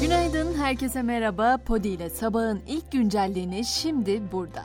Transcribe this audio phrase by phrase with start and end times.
[0.00, 1.58] Günaydın, herkese merhaba.
[1.66, 4.62] Podi ile sabahın ilk güncelliğini şimdi burada.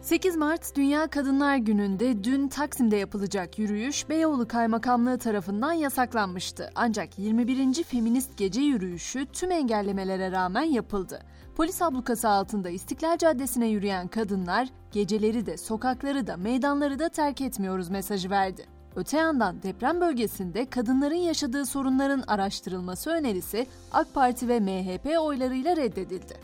[0.00, 6.70] 8 Mart Dünya Kadınlar Günü'nde dün Taksim'de yapılacak yürüyüş Beyoğlu Kaymakamlığı tarafından yasaklanmıştı.
[6.74, 7.84] Ancak 21.
[7.84, 11.20] Feminist Gece Yürüyüşü tüm engellemelere rağmen yapıldı.
[11.56, 17.88] Polis ablukası altında İstiklal Caddesi'ne yürüyen kadınlar geceleri de sokakları da meydanları da terk etmiyoruz
[17.88, 18.75] mesajı verdi.
[18.96, 26.34] Öte yandan deprem bölgesinde kadınların yaşadığı sorunların araştırılması önerisi AK Parti ve MHP oylarıyla reddedildi.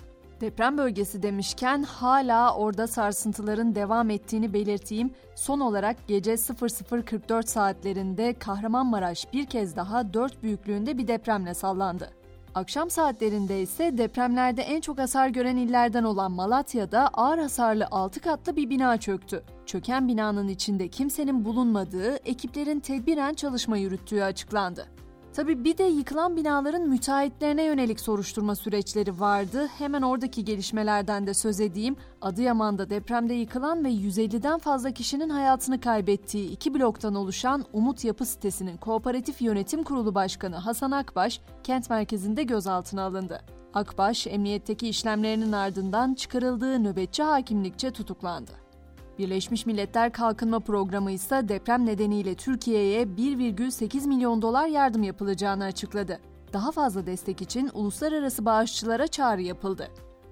[0.41, 5.10] Deprem bölgesi demişken hala orada sarsıntıların devam ettiğini belirteyim.
[5.34, 12.21] Son olarak gece 00.44 saatlerinde Kahramanmaraş bir kez daha 4 büyüklüğünde bir depremle sallandı.
[12.55, 18.56] Akşam saatlerinde ise depremlerde en çok hasar gören illerden olan Malatya'da ağır hasarlı 6 katlı
[18.56, 19.43] bir bina çöktü.
[19.66, 24.87] Çöken binanın içinde kimsenin bulunmadığı, ekiplerin tedbiren çalışma yürüttüğü açıklandı.
[25.34, 29.68] Tabi bir de yıkılan binaların müteahhitlerine yönelik soruşturma süreçleri vardı.
[29.79, 31.96] Hemen oradaki gelişmelerden de söz edeyim.
[32.20, 38.76] Adıyaman'da depremde yıkılan ve 150'den fazla kişinin hayatını kaybettiği iki bloktan oluşan Umut Yapı sitesinin
[38.76, 43.40] Kooperatif Yönetim Kurulu Başkanı Hasan Akbaş kent merkezinde gözaltına alındı.
[43.74, 48.62] Akbaş, emniyetteki işlemlerinin ardından çıkarıldığı nöbetçi hakimlikçe tutuklandı.
[49.18, 56.21] Birleşmiş Milletler Kalkınma Programı ise deprem nedeniyle Türkiye'ye 1,8 milyon dolar yardım yapılacağını açıkladı.
[56.52, 59.88] Daha fazla destek için uluslararası bağışçılara çağrı yapıldı.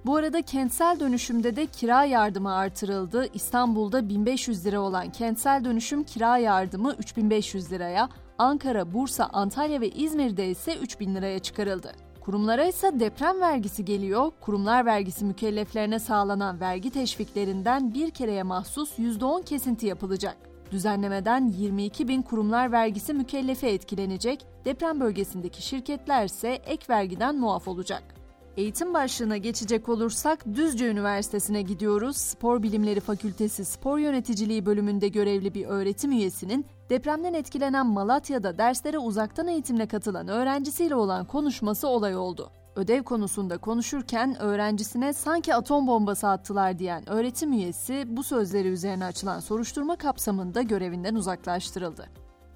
[0.07, 3.27] Bu arada kentsel dönüşümde de kira yardımı artırıldı.
[3.35, 10.49] İstanbul'da 1500 lira olan kentsel dönüşüm kira yardımı 3500 liraya, Ankara, Bursa, Antalya ve İzmir'de
[10.49, 11.93] ise 3000 liraya çıkarıldı.
[12.31, 14.33] Kurumlara ise deprem vergisi geliyor.
[14.41, 20.37] Kurumlar vergisi mükelleflerine sağlanan vergi teşviklerinden bir kereye mahsus %10 kesinti yapılacak.
[20.71, 28.20] Düzenlemeden 22 bin kurumlar vergisi mükellefe etkilenecek, deprem bölgesindeki şirketler ise ek vergiden muaf olacak.
[28.57, 32.17] Eğitim başlığına geçecek olursak Düzce Üniversitesi'ne gidiyoruz.
[32.17, 39.49] Spor Bilimleri Fakültesi Spor Yöneticiliği bölümünde görevli bir öğretim üyesinin depremden etkilenen Malatya'da derslere uzaktan
[39.49, 42.51] eğitimle katılan öğrencisiyle olan konuşması olay oldu.
[42.77, 49.41] Ödev konusunda konuşurken öğrencisine sanki atom bombası attılar diyen öğretim üyesi bu sözleri üzerine açılan
[49.41, 52.09] soruşturma kapsamında görevinden uzaklaştırıldı.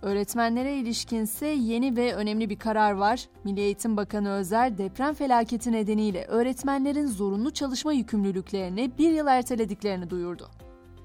[0.05, 3.29] Öğretmenlere ilişkinse yeni ve önemli bir karar var.
[3.45, 10.49] Milli Eğitim Bakanı Özer deprem felaketi nedeniyle öğretmenlerin zorunlu çalışma yükümlülüklerini bir yıl ertelediklerini duyurdu.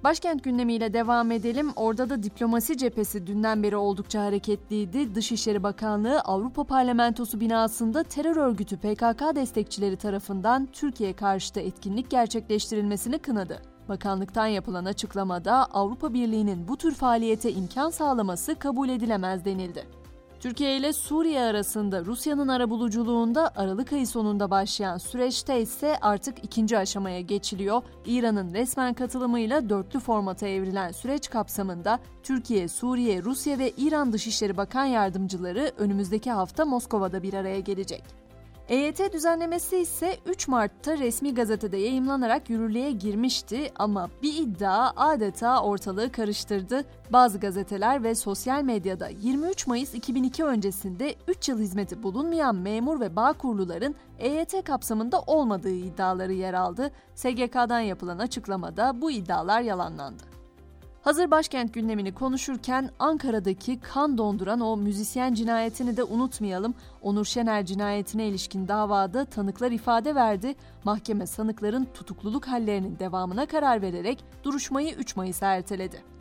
[0.04, 1.72] Başkent gündemiyle devam edelim.
[1.76, 5.16] Orada da diplomasi cephesi dünden beri oldukça hareketliydi.
[5.16, 13.62] Dışişleri Bakanlığı Avrupa Parlamentosu binasında terör örgütü PKK destekçileri tarafından Türkiye karşıtı etkinlik gerçekleştirilmesini kınadı.
[13.90, 20.00] Bakanlıktan yapılan açıklamada Avrupa Birliği'nin bu tür faaliyete imkan sağlaması kabul edilemez denildi.
[20.40, 27.22] Türkiye ile Suriye arasında Rusya'nın arabuluculuğunda Aralık ayı sonunda başlayan süreçte ise artık ikinci aşamaya
[27.22, 27.82] geçiliyor.
[28.06, 34.86] İran'ın resmen katılımıyla dörtlü formata evrilen süreç kapsamında Türkiye, Suriye, Rusya ve İran Dışişleri Bakan
[34.86, 38.04] Yardımcıları önümüzdeki hafta Moskova'da bir araya gelecek.
[38.69, 46.12] EYT düzenlemesi ise 3 Mart'ta resmi gazetede yayımlanarak yürürlüğe girmişti ama bir iddia adeta ortalığı
[46.12, 46.85] karıştırdı.
[47.09, 53.16] Bazı gazeteler ve sosyal medyada 23 Mayıs 2002 öncesinde 3 yıl hizmeti bulunmayan memur ve
[53.16, 56.91] bağ kurluların EYT kapsamında olmadığı iddiaları yer aldı.
[57.16, 60.39] SGK'dan yapılan açıklamada bu iddialar yalanlandı.
[61.02, 66.74] Hazır başkent gündemini konuşurken Ankara'daki kan donduran o müzisyen cinayetini de unutmayalım.
[67.02, 70.56] Onur Şener cinayetine ilişkin davada tanıklar ifade verdi.
[70.84, 76.19] Mahkeme sanıkların tutukluluk hallerinin devamına karar vererek duruşmayı 3 Mayıs'a erteledi.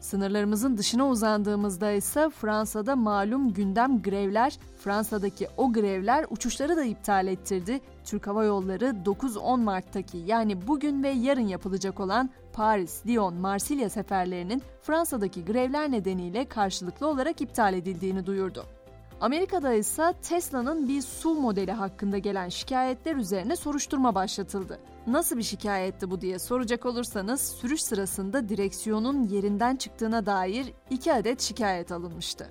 [0.00, 7.80] Sınırlarımızın dışına uzandığımızda ise Fransa'da malum gündem grevler, Fransa'daki o grevler uçuşları da iptal ettirdi.
[8.04, 14.62] Türk Hava Yolları 9-10 Mart'taki yani bugün ve yarın yapılacak olan Paris, Lyon, Marsilya seferlerinin
[14.82, 18.64] Fransa'daki grevler nedeniyle karşılıklı olarak iptal edildiğini duyurdu.
[19.20, 24.78] Amerika'da ise Tesla'nın bir su modeli hakkında gelen şikayetler üzerine soruşturma başlatıldı.
[25.06, 31.40] Nasıl bir şikayetti bu diye soracak olursanız sürüş sırasında direksiyonun yerinden çıktığına dair iki adet
[31.40, 32.50] şikayet alınmıştı.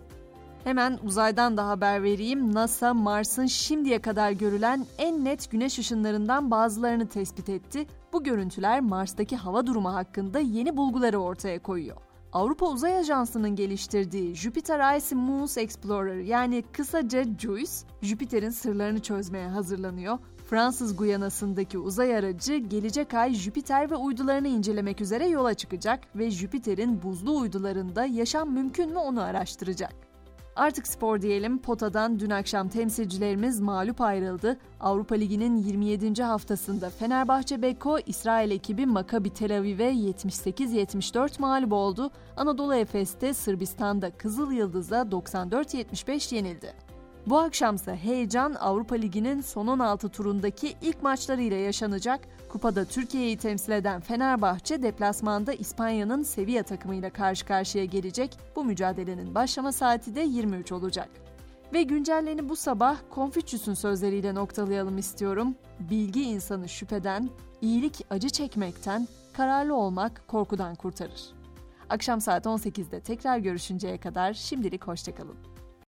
[0.63, 2.53] Hemen uzaydan da haber vereyim.
[2.53, 7.87] NASA Mars'ın şimdiye kadar görülen en net güneş ışınlarından bazılarını tespit etti.
[8.13, 11.97] Bu görüntüler Mars'taki hava durumu hakkında yeni bulguları ortaya koyuyor.
[12.37, 20.17] Avrupa Uzay Ajansı'nın geliştirdiği Jupiter Icy Moons Explorer yani kısaca JUICE, Jüpiter'in sırlarını çözmeye hazırlanıyor.
[20.49, 27.01] Fransız Guyana'sındaki uzay aracı gelecek ay Jüpiter ve uydularını incelemek üzere yola çıkacak ve Jüpiter'in
[27.01, 30.06] buzlu uydularında yaşam mümkün mü onu araştıracak.
[30.57, 31.57] Artık spor diyelim.
[31.61, 34.57] Potadan dün akşam temsilcilerimiz mağlup ayrıldı.
[34.79, 36.23] Avrupa Ligi'nin 27.
[36.23, 42.11] haftasında Fenerbahçe Beko İsrail ekibi Maccabi Tel Aviv'e 78-74 mağlup oldu.
[42.37, 46.86] Anadolu Efes'te Sırbistan'da Kızıl Yıldız'a 94-75 yenildi.
[47.29, 52.19] Bu akşamsa heyecan Avrupa Ligi'nin son 16 turundaki ilk maçlarıyla yaşanacak.
[52.49, 58.37] Kupada Türkiye'yi temsil eden Fenerbahçe deplasmanda İspanya'nın Sevilla takımıyla karşı karşıya gelecek.
[58.55, 61.09] Bu mücadelenin başlama saati de 23 olacak.
[61.73, 65.55] Ve güncelleni bu sabah Konfüçyüs'ün sözleriyle noktalayalım istiyorum.
[65.79, 67.29] Bilgi insanı şüpheden,
[67.61, 71.33] iyilik acı çekmekten, kararlı olmak korkudan kurtarır.
[71.89, 75.56] Akşam saat 18'de tekrar görüşünceye kadar şimdilik hoşçakalın.